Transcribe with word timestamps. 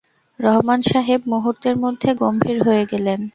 রহমান 0.39 0.79
সাহেব 0.81 1.21
মুহূর্তের 1.27 1.75
মধ্যে 1.83 2.09
গম্ভীর 2.21 2.57
হয়ে 2.63 2.83
গেলেন। 2.91 3.19